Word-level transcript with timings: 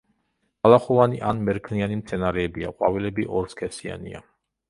ბალახოვანი 0.67 1.19
ან 1.31 1.43
მერქნიანი 1.49 1.99
მცენარეებია, 1.99 2.73
ყვავილები 2.79 3.27
ორსქესიანია. 3.41 4.23